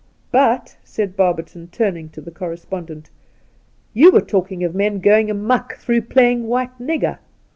But,' 0.31 0.77
said 0.83 1.15
Barberton, 1.15 1.67
turning 1.67 2.09
to 2.09 2.21
the 2.21 2.31
correspondent, 2.31 3.11
'you 3.93 4.09
were 4.09 4.21
talking 4.21 4.63
of 4.63 4.73
men 4.73 4.97
going 4.99 5.29
amok 5.29 5.77
through 5.77 6.01
playing 6.01 6.47
white 6.47 6.75
nigger. 6.79 7.19